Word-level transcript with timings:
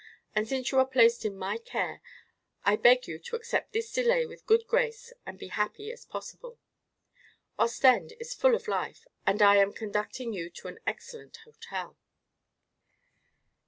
And 0.35 0.47
since 0.47 0.71
you 0.71 0.79
are 0.79 0.87
placed 0.87 1.25
in 1.25 1.37
my 1.37 1.59
care 1.59 2.01
I 2.65 2.75
beg 2.75 3.07
you 3.07 3.19
to 3.19 3.35
accept 3.35 3.71
this 3.71 3.91
delay 3.93 4.25
with 4.25 4.47
good 4.47 4.65
grace 4.65 5.13
and 5.27 5.37
be 5.37 5.49
happy 5.49 5.91
as 5.91 6.05
possible. 6.05 6.57
Ostend 7.59 8.13
is 8.19 8.33
full 8.33 8.55
of 8.55 8.67
life 8.67 9.05
and 9.27 9.43
I 9.43 9.57
am 9.57 9.71
conducting 9.71 10.33
you 10.33 10.49
to 10.49 10.69
an 10.69 10.79
excellent 10.87 11.37
hotel." 11.45 11.97